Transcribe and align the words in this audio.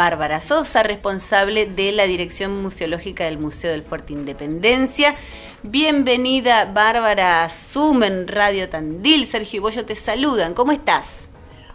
Bárbara 0.00 0.40
Sosa, 0.40 0.82
responsable 0.82 1.66
de 1.66 1.92
la 1.92 2.04
Dirección 2.04 2.62
Museológica 2.62 3.26
del 3.26 3.36
Museo 3.36 3.70
del 3.70 3.82
Fuerte 3.82 4.14
Independencia. 4.14 5.14
Bienvenida 5.62 6.64
Bárbara 6.64 7.46
Sumen, 7.50 8.26
Radio 8.26 8.70
Tandil. 8.70 9.26
Sergio 9.26 9.58
y 9.58 9.60
Bollo 9.60 9.84
te 9.84 9.94
saludan. 9.94 10.54
¿Cómo 10.54 10.72
estás? 10.72 11.28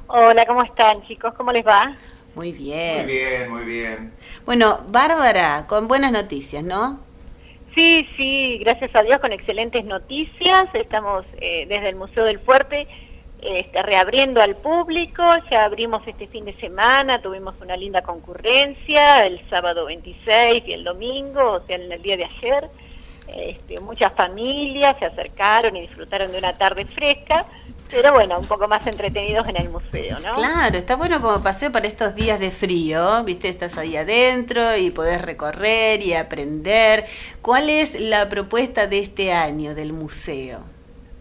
Hola, 0.07 0.43
¿cómo 0.47 0.63
están 0.63 1.03
chicos? 1.03 1.35
¿Cómo 1.35 1.51
les 1.51 1.63
va? 1.63 1.96
Muy 2.33 2.51
bien. 2.51 3.05
Muy 3.05 3.13
bien, 3.13 3.51
muy 3.51 3.63
bien. 3.63 4.12
Bueno, 4.44 4.79
Bárbara, 4.87 5.67
con 5.67 5.87
buenas 5.87 6.12
noticias, 6.12 6.63
¿no? 6.63 7.01
Sí, 7.76 8.10
sí, 8.17 8.57
gracias 8.57 8.89
a 8.96 9.03
Dios 9.03 9.19
con 9.19 9.33
excelentes 9.33 9.85
noticias. 9.85 10.65
Estamos 10.73 11.28
eh, 11.39 11.67
desde 11.69 11.89
el 11.89 11.96
Museo 11.96 12.23
del 12.23 12.39
Fuerte 12.39 12.87
este, 13.42 13.81
reabriendo 13.83 14.42
al 14.42 14.56
público. 14.56 15.24
Ya 15.49 15.65
abrimos 15.65 16.02
este 16.08 16.27
fin 16.27 16.45
de 16.45 16.55
semana, 16.59 17.22
tuvimos 17.22 17.55
una 17.62 17.77
linda 17.77 18.02
concurrencia 18.02 19.26
el 19.26 19.48
sábado 19.50 19.86
26 19.86 20.64
y 20.66 20.73
el 20.73 20.84
domingo, 20.84 21.54
o 21.54 21.66
sea, 21.66 21.76
en 21.76 21.92
el 21.92 22.02
día 22.02 22.18
de 22.18 22.26
ayer. 22.26 22.70
Este, 23.28 23.80
muchas 23.82 24.14
familias 24.14 24.98
se 25.00 25.06
acercaron 25.06 25.76
y 25.76 25.82
disfrutaron 25.82 26.32
de 26.32 26.38
una 26.38 26.54
tarde 26.54 26.86
fresca, 26.86 27.45
pero 27.90 28.14
bueno, 28.14 28.38
un 28.40 28.45
poco 28.45 28.68
más 28.68 28.86
entretenidos 28.86 29.48
en 29.48 29.58
el 29.58 29.70
museo, 29.70 30.20
¿no? 30.20 30.36
Claro, 30.36 30.78
está 30.78 30.95
bueno 30.95 31.20
como 31.22 31.42
paseo 31.42 31.72
para 31.72 31.88
estos 31.88 32.16
días 32.16 32.40
de 32.40 32.52
frío, 32.52 33.23
¿viste? 33.23 33.50
Estás 33.50 33.78
ahí 33.78 33.95
adentro 33.95 34.78
y 34.78 34.92
podés 34.92 35.22
recorrer 35.22 36.02
y 36.02 36.14
aprender. 36.14 37.06
¿Cuál 37.42 37.70
es 37.70 38.00
la 38.00 38.30
propuesta 38.30 38.88
de 38.88 39.00
este 39.00 39.34
año 39.34 39.73
del 39.73 39.94
museo? 39.94 40.59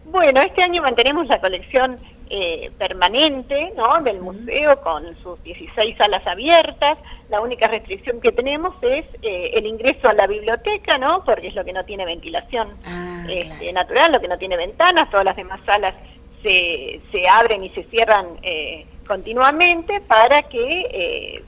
Bueno, 0.05 0.41
este 0.41 0.63
año 0.63 0.81
mantenemos 0.81 1.27
la 1.27 1.41
colección 1.41 1.97
eh, 2.29 2.71
permanente 2.79 3.71
¿no? 3.77 4.01
del 4.01 4.19
museo 4.19 4.81
con 4.81 5.15
sus 5.21 5.41
16 5.43 5.95
salas 5.97 6.25
abiertas. 6.25 6.97
La 7.29 7.39
única 7.39 7.67
restricción 7.67 8.19
que 8.19 8.31
tenemos 8.31 8.73
es 8.81 9.05
eh, 9.21 9.51
el 9.53 9.67
ingreso 9.67 10.09
a 10.09 10.13
la 10.13 10.25
biblioteca, 10.25 10.97
¿no? 10.97 11.23
porque 11.23 11.47
es 11.47 11.55
lo 11.55 11.63
que 11.63 11.73
no 11.73 11.85
tiene 11.85 12.03
ventilación 12.05 12.69
ah, 12.87 13.25
este, 13.29 13.71
natural, 13.73 14.11
lo 14.11 14.19
que 14.19 14.27
no 14.27 14.37
tiene 14.37 14.57
ventanas. 14.57 15.09
Todas 15.11 15.25
las 15.25 15.35
demás 15.35 15.59
salas 15.65 15.93
se, 16.41 16.99
se 17.11 17.27
abren 17.27 17.63
y 17.63 17.69
se 17.69 17.83
cierran 17.85 18.25
eh, 18.41 18.85
continuamente 19.07 20.01
para 20.01 20.43
que 20.43 21.43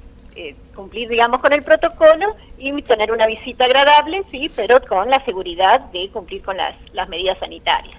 cumplir, 0.76 1.10
digamos, 1.10 1.42
con 1.42 1.52
el 1.52 1.64
protocolo 1.64 2.36
y 2.60 2.80
tener 2.84 3.12
una 3.12 3.26
visita 3.26 3.66
agradable, 3.66 4.24
sí, 4.30 4.52
pero 4.56 4.80
con 4.82 5.10
la 5.10 5.26
seguridad 5.26 5.80
de 5.92 6.10
cumplir 6.10 6.44
con 6.44 6.58
las, 6.58 6.76
las 6.94 7.10
medidas 7.10 7.40
sanitarias. 7.40 7.98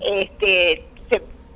este, 0.00 0.82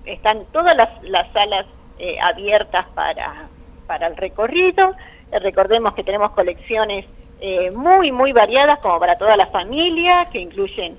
están 0.05 0.45
todas 0.53 0.77
las, 0.77 1.33
salas 1.33 1.67
eh, 1.99 2.19
abiertas 2.23 2.87
para, 2.95 3.49
para 3.87 4.07
el 4.07 4.17
recorrido. 4.17 4.95
Eh, 5.33 5.39
recordemos 5.39 5.95
que 5.95 6.03
tenemos 6.03 6.31
colecciones 6.33 7.07
eh, 7.41 7.71
muy, 7.71 8.13
muy 8.13 8.33
variadas 8.33 8.79
como 8.79 8.99
para 8.99 9.17
toda 9.17 9.37
la 9.37 9.47
familia, 9.49 10.29
que 10.33 10.41
incluyen 10.41 10.99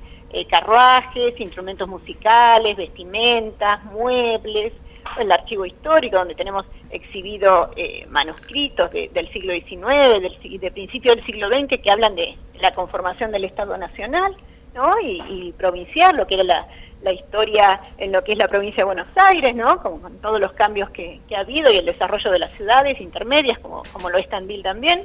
carruajes, 0.50 1.38
instrumentos 1.42 1.90
musicales, 1.90 2.78
vestimentas, 2.78 3.84
muebles, 3.84 4.72
el 5.20 5.30
archivo 5.30 5.66
histórico 5.66 6.16
donde 6.16 6.36
tenemos 6.36 6.66
exhibido 6.90 7.70
manuscritos 8.08 8.90
del 8.92 9.30
siglo 9.34 9.54
XIX, 9.54 10.22
del, 10.22 10.60
de 10.62 10.72
principio 10.72 11.14
del 11.14 11.26
siglo 11.26 11.50
XX 11.50 11.82
que 11.84 11.92
hablan 11.92 12.16
de 12.16 12.38
la 12.62 12.72
conformación 12.72 13.34
del 13.34 13.44
Estado 13.44 13.78
Nacional 13.78 14.34
¿no? 14.74 14.98
y, 15.02 15.22
y 15.28 15.52
provincial, 15.52 16.16
lo 16.16 16.26
que 16.26 16.36
era 16.36 16.46
la, 16.46 16.68
la 17.02 17.12
historia 17.12 17.82
en 17.98 18.12
lo 18.12 18.24
que 18.24 18.34
es 18.34 18.38
la 18.38 18.48
provincia 18.48 18.82
de 18.82 18.86
Buenos 18.86 19.08
Aires, 19.16 19.56
¿no? 19.56 19.82
Con, 19.82 20.20
todos 20.20 20.40
los 20.40 20.54
cambios 20.54 20.90
que, 20.92 21.20
ha 21.36 21.40
habido 21.40 21.72
y 21.72 21.78
el 21.78 21.86
desarrollo 21.86 22.32
de 22.32 22.40
las 22.40 22.52
ciudades 22.52 23.00
intermedias, 23.02 23.60
como, 23.60 23.84
como 23.92 24.10
lo 24.10 24.18
es 24.18 24.30
Tandil 24.30 24.64
también. 24.64 25.04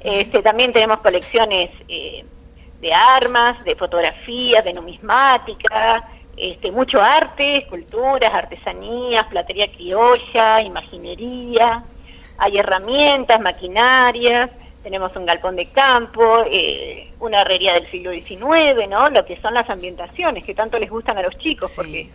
Este, 0.00 0.42
también 0.42 0.72
tenemos 0.72 1.00
colecciones 1.00 1.70
eh, 1.88 2.24
de 2.80 2.92
armas, 2.92 3.62
de 3.64 3.74
fotografías, 3.74 4.64
de 4.64 4.72
numismática, 4.72 6.08
este, 6.36 6.70
mucho 6.70 7.00
arte, 7.00 7.58
esculturas, 7.58 8.32
artesanías, 8.32 9.24
platería 9.26 9.72
criolla, 9.72 10.60
imaginería, 10.60 11.82
hay 12.38 12.58
herramientas, 12.58 13.40
maquinarias, 13.40 14.50
tenemos 14.86 15.16
un 15.16 15.26
galpón 15.26 15.56
de 15.56 15.66
campo, 15.66 16.44
eh, 16.48 17.10
una 17.18 17.40
herrería 17.40 17.74
del 17.74 17.90
siglo 17.90 18.12
XIX, 18.12 18.88
¿no? 18.88 19.10
Lo 19.10 19.26
que 19.26 19.36
son 19.40 19.52
las 19.52 19.68
ambientaciones 19.68 20.44
que 20.44 20.54
tanto 20.54 20.78
les 20.78 20.88
gustan 20.88 21.18
a 21.18 21.22
los 21.22 21.34
chicos 21.38 21.72
porque 21.74 22.08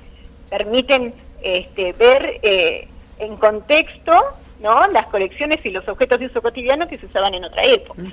permiten 0.50 1.14
este, 1.42 1.92
ver 1.92 2.40
eh, 2.42 2.88
en 3.20 3.36
contexto, 3.36 4.14
¿no? 4.62 4.88
Las 4.88 5.08
colecciones 5.08 5.60
y 5.66 5.72
los 5.72 5.86
objetos 5.86 6.22
de 6.22 6.28
uso 6.28 6.42
cotidiano 6.42 6.88
que 6.88 6.98
se 6.98 7.08
usaban 7.08 7.34
en 7.34 7.44
otra 7.44 7.62
época. 7.66 8.04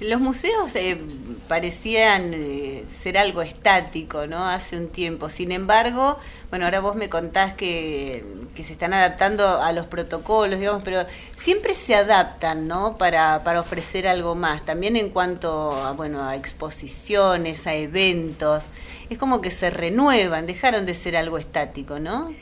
Los 0.00 0.20
museos 0.20 0.74
eh, 0.76 0.98
parecían 1.46 2.32
eh, 2.32 2.84
ser 2.88 3.18
algo 3.18 3.42
estático, 3.42 4.26
¿no? 4.26 4.44
Hace 4.44 4.78
un 4.78 4.88
tiempo. 4.88 5.28
Sin 5.28 5.52
embargo, 5.52 6.18
bueno, 6.48 6.64
ahora 6.64 6.80
vos 6.80 6.96
me 6.96 7.10
contás 7.10 7.52
que, 7.52 8.24
que, 8.54 8.64
se 8.64 8.72
están 8.72 8.94
adaptando 8.94 9.60
a 9.60 9.72
los 9.72 9.86
protocolos, 9.86 10.58
digamos, 10.58 10.82
pero 10.84 11.04
siempre 11.36 11.74
se 11.74 11.94
adaptan, 11.94 12.66
¿no? 12.66 12.96
Para, 12.96 13.44
para 13.44 13.60
ofrecer 13.60 14.08
algo 14.08 14.34
más. 14.34 14.64
También 14.64 14.96
en 14.96 15.10
cuanto 15.10 15.72
a, 15.72 15.92
bueno, 15.92 16.26
a 16.26 16.34
exposiciones, 16.34 17.66
a 17.66 17.74
eventos. 17.74 18.64
Es 19.10 19.18
como 19.18 19.42
que 19.42 19.50
se 19.50 19.68
renuevan, 19.68 20.46
dejaron 20.46 20.86
de 20.86 20.94
ser 20.94 21.16
algo 21.16 21.36
estático, 21.36 21.98
¿no? 21.98 22.34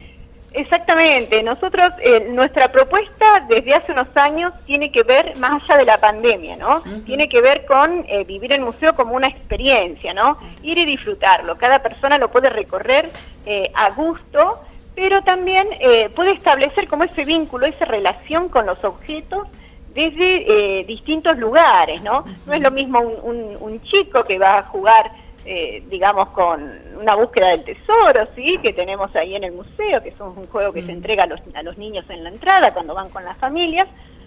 Exactamente, 0.53 1.43
nosotros, 1.43 1.93
eh, 2.01 2.27
nuestra 2.31 2.73
propuesta 2.73 3.45
desde 3.49 3.75
hace 3.75 3.93
unos 3.93 4.09
años 4.15 4.53
tiene 4.65 4.91
que 4.91 5.03
ver 5.03 5.37
más 5.37 5.63
allá 5.63 5.77
de 5.77 5.85
la 5.85 5.99
pandemia, 5.99 6.57
¿no? 6.57 6.83
Tiene 7.05 7.29
que 7.29 7.43
ver 7.43 7.67
con 7.67 8.07
eh, 8.09 8.25
vivir 8.25 8.53
el 8.53 8.63
museo 8.63 8.95
como 8.95 9.15
una 9.15 9.27
experiencia, 9.27 10.15
¿no? 10.15 10.39
Ir 10.63 10.79
y 10.79 10.87
disfrutarlo, 10.87 11.59
cada 11.59 11.81
persona 11.81 12.17
lo 12.17 12.31
puede 12.31 12.49
recorrer 12.49 13.11
eh, 13.45 13.71
a 13.75 13.91
gusto, 13.91 14.61
pero 14.95 15.23
también 15.23 15.69
puede 16.17 16.33
establecer 16.33 16.89
como 16.89 17.05
ese 17.05 17.25
vínculo, 17.25 17.67
esa 17.67 17.85
relación 17.85 18.49
con 18.49 18.67
los 18.67 18.83
objetos 18.83 19.47
desde 19.95 20.83
distintos 20.89 21.39
lugares, 21.39 22.03
¿no? 22.03 22.25
No 22.47 22.53
es 22.53 22.61
lo 22.61 22.73
mismo 22.73 22.99
un 22.99 23.81
chico 23.83 24.25
que 24.25 24.41
va 24.41 24.59
a 24.59 24.63
jugar 24.65 25.13
eh, 25.51 25.83
digamos, 25.89 26.29
con 26.29 26.63
una 27.01 27.15
búsqueda 27.15 27.49
del 27.49 27.65
tesoro, 27.65 28.29
¿sí? 28.37 28.59
Que 28.63 28.75
tenemos 28.75 29.17
ahí 29.17 29.35
en 29.35 29.45
el 29.45 29.53
museo, 29.53 30.03
que 30.03 30.11
es 30.11 30.21
un 30.21 30.47
juego 30.49 30.75
que 30.75 30.83
se 30.83 30.89
mm. 30.89 30.97
entrega 30.97 31.23
a 31.23 31.27
los, 31.27 31.41
a 31.55 31.63
los 31.63 31.79
niños 31.79 32.05
en 32.11 32.23
la 32.23 32.29
entrada 32.29 32.71
cuando 32.73 32.95
van 32.95 33.09
con 33.09 33.25
las 33.25 33.35
familias, 33.39 33.87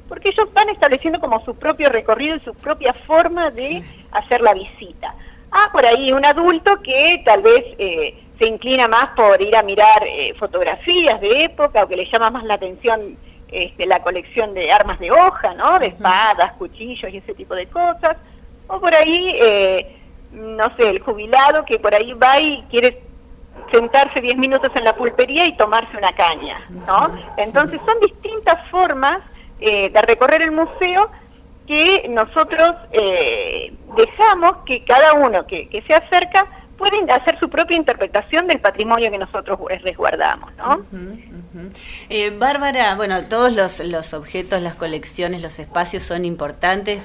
porque 0.09 0.29
ellos 0.29 0.51
van 0.51 0.69
estableciendo 0.69 1.19
como 1.19 1.45
su 1.45 1.53
propio 1.53 1.89
recorrido 1.89 2.37
y 2.37 2.39
su 2.39 2.55
propia 2.55 2.93
forma 3.05 3.51
de 3.51 3.83
hacer 4.13 4.41
la 4.41 4.55
visita. 4.55 5.13
Ah, 5.51 5.69
por 5.71 5.85
ahí 5.85 6.11
un 6.11 6.25
adulto 6.25 6.81
que 6.81 7.21
tal 7.23 7.43
vez 7.43 7.65
eh, 7.77 8.19
se 8.39 8.47
inclina 8.47 8.87
más 8.87 9.11
por 9.15 9.39
ir 9.43 9.55
a 9.55 9.61
mirar 9.61 10.03
eh, 10.07 10.33
fotografías 10.39 11.21
de 11.21 11.43
época 11.43 11.83
o 11.83 11.87
que 11.87 11.97
le 11.97 12.09
llama 12.11 12.31
más 12.31 12.45
la 12.45 12.55
atención 12.55 13.15
este, 13.51 13.85
la 13.85 14.01
colección 14.01 14.55
de 14.55 14.71
armas 14.71 14.97
de 14.97 15.11
hoja, 15.11 15.53
¿no? 15.53 15.77
De 15.77 15.87
espadas, 15.87 16.53
cuchillos 16.53 17.13
y 17.13 17.17
ese 17.17 17.35
tipo 17.35 17.53
de 17.53 17.67
cosas. 17.67 18.17
O 18.67 18.79
por 18.79 18.95
ahí 18.95 19.35
no 20.31 20.75
sé, 20.75 20.89
el 20.89 20.99
jubilado 20.99 21.65
que 21.65 21.79
por 21.79 21.93
ahí 21.93 22.13
va 22.13 22.39
y 22.39 22.63
quiere 22.69 23.03
sentarse 23.71 24.21
10 24.21 24.37
minutos 24.37 24.69
en 24.75 24.83
la 24.83 24.95
pulpería 24.95 25.45
y 25.45 25.55
tomarse 25.55 25.97
una 25.97 26.11
caña, 26.13 26.65
¿no? 26.87 27.13
Entonces 27.37 27.79
son 27.85 27.99
distintas 27.99 28.57
formas 28.69 29.19
eh, 29.59 29.89
de 29.89 30.01
recorrer 30.01 30.41
el 30.41 30.51
museo 30.51 31.09
que 31.67 32.05
nosotros 32.09 32.73
eh, 32.91 33.73
dejamos 33.95 34.57
que 34.65 34.81
cada 34.81 35.13
uno 35.13 35.45
que, 35.47 35.69
que 35.69 35.81
se 35.83 35.93
acerca 35.93 36.47
puede 36.81 37.11
hacer 37.11 37.39
su 37.39 37.47
propia 37.47 37.77
interpretación 37.77 38.47
del 38.47 38.59
patrimonio 38.59 39.11
que 39.11 39.19
nosotros 39.19 39.59
resguardamos, 39.83 40.51
¿no? 40.57 40.83
Eh, 42.09 42.31
Bárbara, 42.31 42.95
bueno, 42.95 43.25
todos 43.25 43.55
los, 43.55 43.79
los 43.81 44.15
objetos, 44.15 44.61
las 44.63 44.73
colecciones, 44.73 45.43
los 45.43 45.59
espacios 45.59 46.01
son 46.01 46.25
importantes 46.25 47.03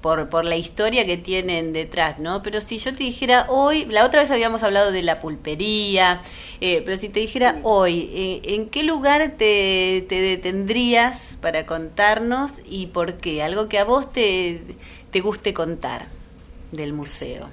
por, 0.00 0.30
por 0.30 0.46
la 0.46 0.56
historia 0.56 1.04
que 1.04 1.18
tienen 1.18 1.74
detrás, 1.74 2.18
¿no? 2.18 2.42
Pero 2.42 2.62
si 2.62 2.78
yo 2.78 2.92
te 2.92 3.04
dijera 3.04 3.44
hoy, 3.50 3.84
la 3.84 4.06
otra 4.06 4.20
vez 4.20 4.30
habíamos 4.30 4.62
hablado 4.62 4.92
de 4.92 5.02
la 5.02 5.20
pulpería, 5.20 6.22
eh, 6.62 6.80
pero 6.86 6.96
si 6.96 7.10
te 7.10 7.20
dijera 7.20 7.58
hoy, 7.64 8.08
eh, 8.14 8.54
¿en 8.54 8.70
qué 8.70 8.82
lugar 8.82 9.32
te, 9.36 10.06
te, 10.08 10.22
detendrías 10.22 11.36
para 11.42 11.66
contarnos 11.66 12.52
y 12.64 12.86
por 12.86 13.18
qué? 13.18 13.42
Algo 13.42 13.68
que 13.68 13.78
a 13.78 13.84
vos 13.84 14.10
te, 14.10 14.62
te 15.10 15.20
guste 15.20 15.52
contar 15.52 16.06
del 16.72 16.94
museo. 16.94 17.50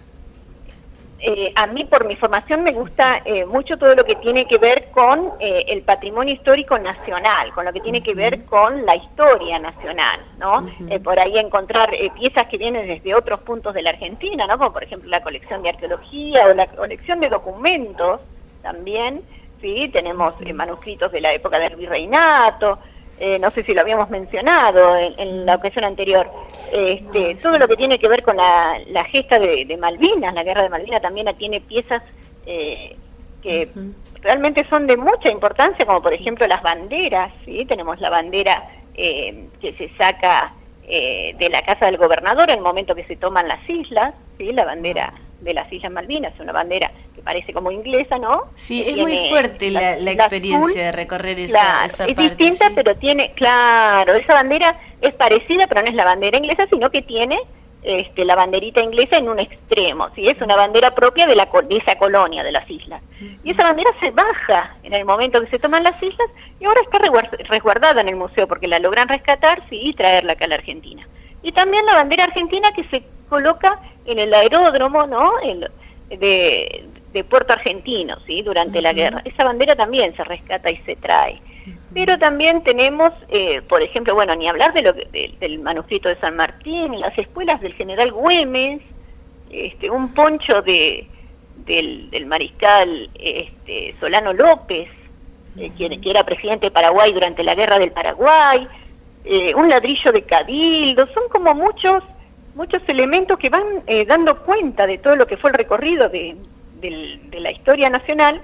Eh, 1.20 1.54
a 1.56 1.66
mí 1.68 1.86
por 1.86 2.06
mi 2.06 2.16
formación 2.18 2.64
me 2.64 2.74
gusta 2.74 3.22
eh, 3.24 3.46
mucho 3.46 3.78
todo 3.78 3.96
lo 3.96 4.04
que 4.04 4.16
tiene 4.16 4.46
que 4.48 4.58
ver 4.58 4.90
con 4.92 5.32
eh, 5.40 5.64
el 5.70 5.82
patrimonio 5.82 6.34
histórico 6.34 6.78
nacional, 6.78 7.54
con 7.54 7.64
lo 7.64 7.72
que 7.72 7.80
tiene 7.80 8.02
que 8.04 8.14
ver 8.14 8.44
con 8.46 8.86
la 8.86 8.96
historia 8.96 9.58
nacional, 9.58 10.20
¿no? 10.38 10.70
por 11.04 11.20
ahí 11.20 11.38
encontrar 11.38 11.92
piezas 12.20 12.46
que 12.48 12.58
vienen 12.58 12.88
desde 12.88 13.16
otros 13.16 13.40
puntos 13.42 13.74
de 13.74 13.82
la 13.82 13.92
Argentina, 13.92 14.46
¿no? 14.46 14.58
Como 14.58 14.74
por 14.74 14.84
ejemplo 14.84 15.10
la 15.10 15.24
colección 15.24 15.64
de 15.64 15.70
arqueología 15.70 16.48
o 16.48 16.54
la 16.54 16.68
colección 16.68 17.20
de 17.22 17.30
documentos 17.30 18.20
también, 18.62 19.22
¿sí? 19.62 19.90
Tenemos 19.94 20.36
manuscritos 20.54 21.12
de 21.12 21.22
la 21.22 21.34
época 21.34 21.60
del 21.60 21.76
virreinato, 21.76 22.80
eh, 23.18 23.40
no 23.40 23.50
sé 23.52 23.64
si 23.64 23.74
lo 23.74 23.82
habíamos 23.82 24.10
mencionado 24.10 24.98
en, 24.98 25.46
la 25.46 25.56
ocasión 25.56 25.86
anterior, 25.86 26.30
este, 26.72 27.36
todo 27.36 27.58
lo 27.58 27.68
que 27.68 27.78
tiene 27.78 27.98
que 27.98 28.10
ver 28.10 28.24
con 28.24 28.36
la, 28.36 29.06
gesta 29.12 29.40
de, 29.40 29.78
Malvinas, 29.80 30.34
la 30.34 30.44
guerra 30.44 30.64
de 30.64 30.70
Malvinas 30.70 31.02
también 31.02 31.28
tiene 31.38 31.62
piezas 31.62 32.04
eh, 32.46 32.98
que 33.42 33.70
realmente 34.22 34.68
son 34.70 34.86
de 34.88 34.98
mucha 34.98 35.30
importancia, 35.30 35.86
como 35.86 36.02
por 36.02 36.14
ejemplo 36.14 36.46
las 36.46 36.62
banderas, 36.62 37.32
¿sí? 37.46 37.64
tenemos 37.66 38.02
la 38.02 38.10
bandera 38.10 38.70
eh, 38.96 39.48
que 39.62 39.74
se 39.74 39.90
saca 39.98 40.54
de 40.86 41.50
la 41.52 41.64
casa 41.64 41.88
del 41.88 41.98
gobernador 41.98 42.52
en 42.52 42.58
el 42.58 42.62
momento 42.62 42.94
que 42.94 43.06
se 43.06 43.16
toman 43.16 43.48
las 43.48 43.68
islas, 43.68 44.14
¿sí? 44.38 44.52
la 44.52 44.66
bandera 44.66 45.12
de 45.42 45.54
las 45.54 45.72
Islas 45.72 45.92
Malvinas, 45.92 46.34
una 46.40 46.52
bandera 46.52 46.92
que 47.14 47.22
parece 47.22 47.54
como 47.54 47.72
inglesa, 47.72 48.18
¿no? 48.18 48.46
Sí, 48.56 48.84
es 48.86 48.98
muy 48.98 49.30
fuerte 49.30 49.72
la, 49.72 49.94
experiencia 50.12 50.86
de 50.86 50.92
recorrer 50.92 51.40
esa, 51.40 51.86
esa 51.86 52.06
es 52.06 52.16
distinta, 52.16 52.72
pero 52.74 52.96
tiene, 52.96 53.34
claro, 53.34 54.14
esa 54.14 54.34
bandera 54.34 54.80
es 55.02 55.14
parecida, 55.14 55.68
pero 55.68 55.82
no 55.82 55.88
es 55.88 55.96
la 55.96 56.06
bandera 56.06 56.38
inglesa, 56.38 56.68
sino 56.70 56.90
que 56.90 57.02
tiene 57.02 57.40
este, 57.86 58.26
la 58.26 58.36
banderita 58.36 58.82
inglesa 58.82 59.18
en 59.18 59.30
un 59.30 59.40
extremo, 59.40 60.10
¿sí? 60.16 60.28
es 60.28 60.42
una 60.42 60.56
bandera 60.56 60.96
propia 60.96 61.28
de, 61.28 61.36
la, 61.36 61.46
de 61.46 61.78
esa 61.78 61.96
colonia 62.00 62.44
de 62.44 62.52
las 62.52 62.68
islas. 62.68 63.02
Y 63.44 63.52
esa 63.52 63.64
bandera 63.64 63.92
se 64.02 64.10
baja 64.10 64.76
en 64.82 64.96
el 64.96 65.06
momento 65.06 65.40
que 65.40 65.52
se 65.52 65.60
toman 65.60 65.84
las 65.84 66.02
islas 66.02 66.28
y 66.60 66.66
ahora 66.66 66.82
está 66.82 66.98
resguardada 67.48 68.02
en 68.02 68.10
el 68.10 68.16
museo 68.16 68.48
porque 68.48 68.68
la 68.68 68.80
logran 68.80 69.08
rescatar 69.08 69.62
sí, 69.70 69.80
y 69.84 69.94
traerla 69.94 70.34
acá 70.34 70.46
a 70.46 70.48
la 70.48 70.56
Argentina. 70.56 71.08
Y 71.46 71.52
también 71.52 71.86
la 71.86 71.94
bandera 71.94 72.24
argentina 72.24 72.72
que 72.76 72.84
se 72.86 73.04
coloca 73.30 73.80
en 74.08 74.18
el 74.18 74.34
aeródromo 74.34 75.06
¿no? 75.06 75.34
de, 76.10 76.86
Puerto 77.30 77.54
Argentino, 77.54 78.18
¿sí? 78.26 78.42
durante 78.42 78.82
la 78.82 78.94
guerra. 78.94 79.22
Esa 79.26 79.44
bandera 79.44 79.76
también 79.76 80.16
se 80.16 80.24
rescata 80.24 80.72
y 80.72 80.78
se 80.78 80.96
trae. 80.96 81.40
Pero 81.94 82.18
también 82.18 82.64
tenemos, 82.64 83.14
eh, 83.30 83.62
por 83.62 83.84
ejemplo, 83.84 84.16
bueno, 84.16 84.36
ni 84.36 84.48
hablar 84.48 84.74
de 84.74 84.82
lo 84.82 84.94
del 84.94 85.60
manuscrito 85.60 86.10
de 86.10 86.20
San 86.20 86.36
Martín, 86.36 87.00
las 87.00 87.16
escuelas 87.16 87.62
del 87.62 87.74
general 87.74 88.12
Güemes, 88.12 88.82
este, 89.52 89.92
un 89.92 90.16
poncho 90.16 90.64
de, 90.64 91.08
del, 91.58 92.26
mariscal 92.26 93.12
este, 93.14 93.94
Solano 94.00 94.34
López, 94.34 94.90
eh, 95.60 95.72
que, 95.78 96.02
que, 96.02 96.10
era 96.10 96.24
presidente 96.24 96.66
de 96.66 96.72
Paraguay 96.72 97.14
durante 97.14 97.44
la 97.44 97.54
guerra 97.54 97.78
del 97.78 97.92
Paraguay, 97.92 98.68
eh, 99.26 99.54
un 99.56 99.70
ladrillo 99.70 100.12
de 100.12 100.24
cabildo, 100.24 101.08
son 101.14 101.24
como 101.30 101.56
muchos 101.56 102.04
muchos 102.56 102.82
elementos 102.88 103.38
que 103.38 103.50
van 103.50 103.84
eh, 103.86 104.06
dando 104.06 104.40
cuenta 104.44 104.88
de 104.88 104.98
todo 104.98 105.16
lo 105.16 105.28
que 105.28 105.38
fue 105.38 105.52
el 105.52 105.58
recorrido 105.58 106.10
de, 106.10 106.38
la 107.32 107.52
historia 107.52 107.90
nacional 107.90 108.42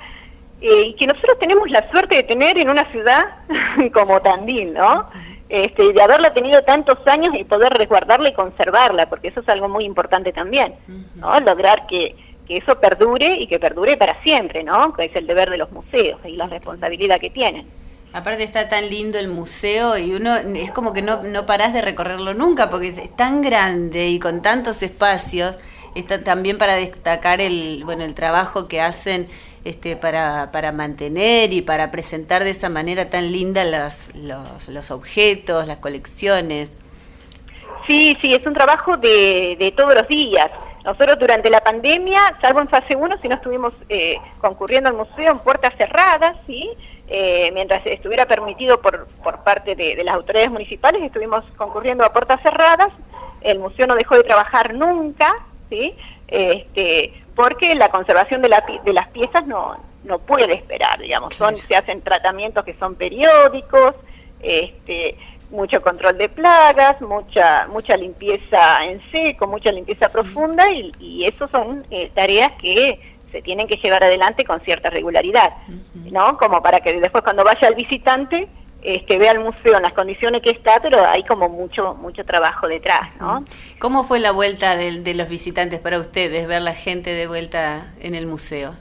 eh, 0.62 0.84
y 0.88 0.96
que 0.96 1.08
nosotros 1.08 1.38
tenemos 1.40 1.70
la 1.70 1.90
suerte 1.92 2.16
de 2.16 2.24
tener 2.24 2.58
en 2.58 2.70
una 2.70 2.92
ciudad 2.92 3.24
como 3.94 4.20
Tandil, 4.20 4.74
¿no? 4.74 5.10
Este, 5.48 5.94
de 5.94 6.02
haberla 6.02 6.34
tenido 6.34 6.62
tantos 6.62 6.98
años 7.08 7.36
y 7.36 7.44
poder 7.44 7.74
resguardarla 7.74 8.30
y 8.30 8.34
conservarla, 8.34 9.08
porque 9.10 9.28
eso 9.28 9.42
es 9.42 9.50
algo 9.50 9.70
muy 9.70 9.84
importante 9.84 10.32
también, 10.32 10.76
¿no? 11.16 11.40
Lograr 11.42 11.86
que, 11.88 12.16
que 12.48 12.58
eso 12.58 12.80
perdure 12.80 13.36
y 13.36 13.48
que 13.48 13.60
perdure 13.60 13.98
para 13.98 14.22
siempre, 14.24 14.64
¿no? 14.64 14.94
Que 14.94 15.06
es 15.06 15.16
el 15.16 15.28
deber 15.28 15.50
de 15.50 15.58
los 15.58 15.72
museos 15.72 16.20
y 16.26 16.36
la 16.36 16.48
responsabilidad 16.48 17.20
que 17.20 17.30
tienen. 17.30 17.68
Aparte 18.14 18.44
está 18.44 18.68
tan 18.68 18.90
lindo 18.90 19.18
el 19.20 19.30
museo 19.30 19.98
y 19.98 20.14
uno 20.14 20.36
es 20.36 20.72
como 20.72 20.92
que 20.92 21.02
no, 21.02 21.24
no 21.24 21.46
parás 21.46 21.74
de 21.74 21.82
recorrerlo 21.82 22.34
nunca 22.34 22.70
porque 22.70 22.90
es 22.90 23.16
tan 23.16 23.42
grande 23.42 24.10
y 24.10 24.20
con 24.20 24.42
tantos 24.42 24.84
espacios. 24.84 25.58
Está 25.96 26.24
también 26.24 26.58
para 26.58 26.76
destacar 26.76 27.40
el, 27.40 27.84
bueno, 27.86 28.04
el 28.04 28.14
trabajo 28.14 28.68
que 28.68 28.82
hacen 28.82 29.28
este, 29.64 29.96
para, 29.96 30.52
para 30.52 30.72
mantener 30.72 31.54
y 31.54 31.62
para 31.62 31.92
presentar 31.92 32.44
de 32.44 32.50
esa 32.50 32.70
manera 32.70 33.10
tan 33.10 33.32
linda 33.32 33.64
las, 33.64 34.10
los, 34.16 34.68
los 34.68 34.92
objetos, 34.92 35.68
las 35.68 35.78
colecciones. 35.78 36.72
Sí, 37.88 38.18
sí, 38.22 38.34
es 38.34 38.46
un 38.46 38.54
trabajo 38.54 38.98
de, 38.98 39.56
de 39.58 39.72
todos 39.72 39.96
los 39.96 40.08
días. 40.08 40.52
Nosotros 40.84 41.20
durante 41.20 41.50
la 41.50 41.62
pandemia, 41.62 42.38
salvo 42.42 42.62
en 42.62 42.68
fase 42.68 42.96
1, 42.96 43.18
si 43.22 43.28
no 43.28 43.36
estuvimos 43.36 43.74
eh, 43.90 44.18
concurriendo 44.40 44.90
al 44.90 44.96
museo 44.96 45.32
en 45.32 45.40
puertas 45.40 45.74
cerradas, 45.78 46.36
¿sí? 46.48 46.70
Eh, 47.08 47.52
mientras 47.54 47.86
estuviera 47.86 48.26
permitido 48.26 48.82
por, 48.82 49.08
por 49.24 49.44
parte 49.44 49.76
de, 49.76 50.02
las 50.04 50.16
autoridades 50.16 50.52
municipales, 50.52 51.04
estuvimos 51.04 51.44
concurriendo 51.58 52.06
a 52.06 52.14
puertas 52.14 52.42
cerradas, 52.42 52.90
el 53.42 53.60
museo 53.60 53.86
no 53.86 53.96
dejó 53.96 54.16
de 54.16 54.24
trabajar 54.24 54.74
nunca, 54.74 55.36
¿sí? 55.70 55.96
este, 56.32 57.14
porque 57.36 57.76
la 57.76 57.90
conservación 57.90 58.42
de, 58.42 58.50
la, 58.50 58.64
de 58.84 58.94
las 58.94 59.10
piezas 59.10 59.46
no, 59.46 59.78
no 60.04 60.20
puede 60.20 60.54
esperar, 60.54 61.00
digamos, 61.00 61.36
son, 61.36 61.58
se 61.58 61.76
hacen 61.76 62.02
tratamientos 62.02 62.64
que 62.64 62.74
son 62.76 62.96
periódicos, 62.96 63.96
este, 64.42 65.18
mucho 65.52 65.82
control 65.82 66.18
de 66.18 66.30
plagas, 66.30 67.00
mucha 67.02 67.68
mucha 67.68 67.98
limpieza 67.98 68.86
en 68.86 69.02
seco, 69.12 69.48
mucha 69.48 69.72
limpieza 69.72 70.10
profunda 70.10 70.72
y, 70.72 70.92
y 71.00 71.26
eso 71.26 71.48
son 71.50 71.86
eh, 71.92 72.12
tareas 72.16 72.52
que 72.62 73.00
se 73.32 73.42
tienen 73.42 73.68
que 73.68 73.78
llevar 73.78 74.04
adelante 74.04 74.44
con 74.44 74.60
cierta 74.62 74.90
regularidad, 74.90 75.54
¿no? 76.12 76.38
Como 76.38 76.62
para 76.62 76.82
que 76.82 77.00
después 77.00 77.24
cuando 77.24 77.44
vaya 77.44 77.68
el 77.68 77.76
visitante 77.76 78.48
este, 78.82 79.18
vea 79.18 79.32
el 79.32 79.40
museo 79.40 79.78
en 79.78 79.84
las 79.84 79.94
condiciones 79.94 80.42
que 80.42 80.50
está, 80.50 80.80
pero 80.82 81.06
hay 81.06 81.24
como 81.24 81.48
mucho 81.50 81.94
mucho 81.94 82.26
trabajo 82.26 82.68
detrás, 82.68 83.16
¿no? 83.20 83.46
¿Cómo 83.80 84.04
fue 84.04 84.20
la 84.20 84.32
vuelta 84.32 84.76
de, 84.76 85.14
los 85.14 85.30
visitantes 85.30 85.80
para 85.80 86.00
ustedes, 86.00 86.48
ver 86.48 86.62
la 86.62 86.74
gente 86.74 87.14
de 87.14 87.28
vuelta 87.28 87.94
en 88.02 88.16
el 88.16 88.26
museo? 88.26 88.76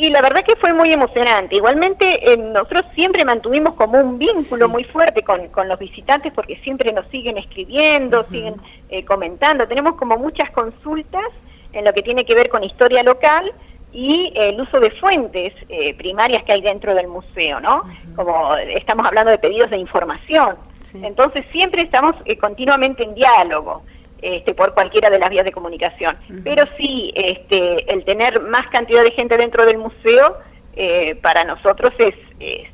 Y 0.00 0.10
la 0.10 0.22
verdad 0.22 0.44
que 0.44 0.54
fue 0.54 0.72
muy 0.72 0.92
emocionante. 0.92 1.56
Igualmente, 1.56 2.32
eh, 2.32 2.36
nosotros 2.36 2.84
siempre 2.94 3.24
mantuvimos 3.24 3.74
como 3.74 3.98
un 3.98 4.16
vínculo 4.16 4.68
muy 4.68 4.84
fuerte 4.84 5.24
con, 5.24 5.48
con, 5.48 5.68
los 5.68 5.76
visitantes 5.76 6.32
porque 6.32 6.54
siempre 6.62 6.92
nos 6.92 7.04
siguen 7.08 7.36
escribiendo, 7.36 8.24
siguen 8.30 8.54
eh, 8.90 9.04
comentando. 9.04 9.66
Tenemos 9.66 9.96
como 9.96 10.16
muchas 10.16 10.52
consultas 10.52 11.24
en 11.72 11.84
lo 11.84 11.92
que 11.92 12.02
tiene 12.02 12.24
que 12.24 12.36
ver 12.36 12.48
con 12.48 12.62
historia 12.62 13.02
local 13.02 13.52
y 13.92 14.32
el 14.36 14.60
uso 14.60 14.78
de 14.78 14.92
fuentes 14.92 15.52
eh, 15.68 15.94
primarias 15.94 16.44
que 16.44 16.52
hay 16.52 16.60
dentro 16.60 16.94
del 16.94 17.08
museo, 17.08 17.58
¿no? 17.58 17.82
Como 18.14 18.54
estamos 18.56 19.04
hablando 19.04 19.32
de 19.32 19.38
pedidos 19.38 19.68
de 19.70 19.78
información. 19.78 20.56
Entonces 20.94 21.44
siempre 21.50 21.82
estamos 21.82 22.14
eh, 22.24 22.38
continuamente 22.38 23.02
en 23.02 23.14
diálogo. 23.14 23.82
Este, 24.20 24.52
por 24.52 24.74
cualquiera 24.74 25.10
de 25.10 25.18
las 25.20 25.30
vías 25.30 25.44
de 25.44 25.52
comunicación. 25.52 26.16
Pero 26.42 26.64
sí, 26.76 27.12
este, 27.14 27.92
el 27.92 28.04
tener 28.04 28.40
más 28.40 28.66
cantidad 28.66 29.04
de 29.04 29.12
gente 29.12 29.36
dentro 29.36 29.64
del 29.64 29.78
museo 29.78 30.38
eh, 30.74 31.14
para 31.22 31.44
nosotros 31.44 31.92
es, 31.98 32.14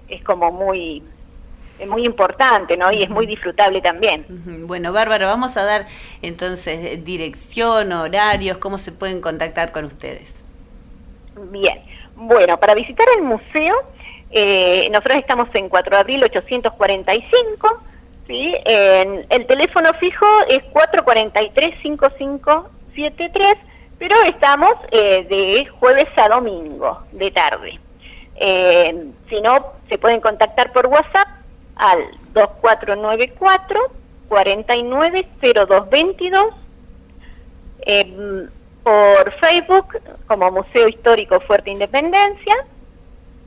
es 0.09 0.23
como 0.25 0.51
muy 0.51 1.03
es 1.79 1.89
muy 1.89 2.05
importante, 2.05 2.77
¿no? 2.77 2.93
Y 2.93 3.03
es 3.03 3.11
muy 3.11 3.27
disfrutable 3.27 3.81
también. 3.81 4.25
Bueno, 4.67 4.93
Bárbara, 4.93 5.27
vamos 5.27 5.57
a 5.57 5.65
dar 5.65 5.87
entonces 6.23 6.85
eh, 6.85 6.97
dirección, 6.97 7.93
horarios, 7.93 8.59
cómo 8.59 8.79
se 8.79 8.93
pueden 8.93 9.21
contactar 9.21 9.73
con 9.73 9.85
ustedes. 9.85 10.45
Bien, 11.51 11.81
bueno, 12.15 12.59
para 12.61 12.75
visitar 12.75 13.07
el 13.17 13.25
museo, 13.25 13.75
eh, 14.31 14.89
nosotros 14.91 15.19
estamos 15.19 15.49
en 15.55 15.69
4 15.69 15.97
de 15.97 16.01
abril 16.01 16.25
845, 16.25 17.83
¿sí? 18.27 18.55
el 18.65 19.47
teléfono 19.47 19.93
fijo 19.95 20.27
es 20.49 20.63
443-5573, 20.73 23.57
pero 23.99 24.17
estamos 24.23 24.73
eh, 24.91 25.27
de 25.29 25.67
jueves 25.67 26.09
a 26.17 26.29
domingo, 26.29 26.99
de 27.13 27.31
tarde. 27.31 27.79
si 29.29 29.41
no, 29.41 29.75
se 29.89 29.99
pueden 29.99 30.21
contactar 30.21 30.73
por 30.73 30.87
WhatsApp 30.87 31.29
al 31.77 32.05
2494 32.33 33.81
490222 34.29 36.55
eh, 37.87 38.47
por 38.83 39.33
Facebook 39.39 40.01
como 40.27 40.51
Museo 40.51 40.89
Histórico 40.89 41.39
Fuerte 41.41 41.71
Independencia, 41.71 42.55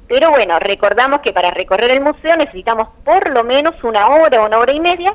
Pero 0.08 0.32
bueno, 0.32 0.58
recordamos 0.60 1.22
que 1.22 1.34
para 1.34 1.52
recorrer 1.52 1.92
el 1.92 2.02
museo 2.02 2.36
necesitamos 2.38 2.88
por 3.04 3.30
lo 3.30 3.44
menos 3.44 3.76
una 3.84 4.08
hora, 4.08 4.42
una 4.42 4.58
hora 4.58 4.74
y 4.74 4.80
media. 4.80 5.14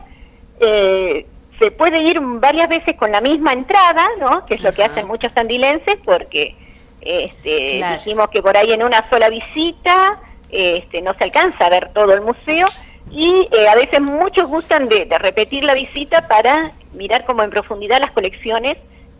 Eh, 0.60 1.26
se 1.58 1.70
puede 1.70 2.00
ir 2.00 2.20
varias 2.20 2.68
veces 2.68 2.96
con 2.96 3.10
la 3.10 3.20
misma 3.20 3.52
entrada, 3.52 4.06
¿no? 4.18 4.46
Que 4.46 4.54
es 4.54 4.62
lo 4.62 4.72
que 4.72 4.84
hacen 4.84 5.06
muchos 5.06 5.32
andilenses, 5.36 5.96
porque 6.04 6.56
este, 7.00 7.82
dijimos 7.94 8.28
que 8.28 8.42
por 8.42 8.56
ahí 8.56 8.72
en 8.72 8.82
una 8.82 9.08
sola 9.08 9.28
visita 9.28 10.20
este, 10.52 11.00
no 11.00 11.14
se 11.14 11.24
alcanza 11.24 11.66
a 11.66 11.70
ver 11.70 11.90
todo 11.94 12.12
el 12.12 12.20
museo 12.20 12.66
y 13.10 13.48
eh, 13.50 13.68
a 13.68 13.74
veces 13.74 14.00
muchos 14.00 14.46
gustan 14.46 14.88
de, 14.88 15.06
repetir 15.18 15.64
la 15.64 15.74
visita 15.74 16.28
para 16.28 16.72
mirar 16.92 17.24
como 17.24 17.42
en 17.42 17.50
profundidad 17.50 18.00
las 18.00 18.12
colecciones 18.12 18.76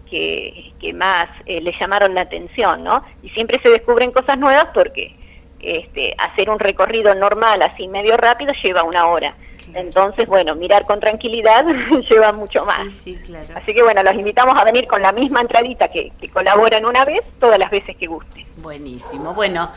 que, 0.09 0.73
más 0.95 1.29
eh, 1.47 1.63
les 1.63 1.79
llamaron 1.81 2.15
la 2.15 2.23
atención, 2.23 2.85
¿no? 2.85 3.03
Y 3.23 3.31
siempre 3.31 3.59
se 3.63 3.71
descubren 3.71 4.11
cosas 4.11 4.37
nuevas 4.37 4.67
porque 4.75 5.17
este, 5.59 6.15
hacer 6.19 6.51
un 6.51 6.59
recorrido 6.59 7.15
normal, 7.15 7.63
así 7.63 7.89
medio 7.89 8.19
rápido, 8.19 8.53
lleva 8.63 8.83
una 8.83 9.07
hora. 9.07 9.35
Entonces, 9.75 10.27
bueno, 10.27 10.55
mirar 10.55 10.85
con 10.85 11.01
tranquilidad 11.01 11.65
lleva 12.11 12.33
mucho 12.33 12.65
más. 12.67 12.93
Sí, 12.93 13.17
claro. 13.25 13.47
Así 13.55 13.73
que 13.73 13.83
bueno, 13.83 14.03
los 14.03 14.15
invitamos 14.15 14.55
a 14.59 14.65
venir 14.65 14.87
con 14.87 15.01
la 15.01 15.13
misma 15.13 15.41
entradita 15.41 15.89
que, 15.89 16.13
que 16.21 16.29
colaboran 16.29 16.85
una 16.85 17.07
vez, 17.07 17.23
todas 17.41 17.59
las 17.59 17.71
veces 17.71 17.97
que 17.97 18.07
guste. 18.07 18.45
Buenísimo. 18.59 19.33
Bueno, 19.33 19.71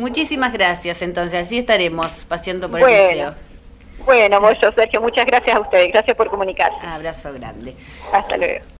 muchísimas 0.00 0.52
gracias. 0.52 1.02
Entonces, 1.02 1.42
así 1.42 1.58
estaremos 1.58 2.24
paseando 2.24 2.70
por 2.70 2.80
el 2.80 2.86
museo. 2.86 3.34
Bueno, 4.04 4.40
Sergio, 4.74 5.00
muchas 5.00 5.26
gracias 5.26 5.54
a 5.54 5.60
ustedes. 5.60 5.92
Gracias 5.92 6.16
por 6.16 6.28
comunicar. 6.28 6.72
Abrazo 6.82 7.32
grande. 7.34 7.74
Hasta 8.12 8.36
luego. 8.36 8.64